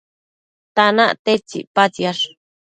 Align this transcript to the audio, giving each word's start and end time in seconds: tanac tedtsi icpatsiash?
tanac 0.75 1.11
tedtsi 1.25 1.57
icpatsiash? 1.61 2.25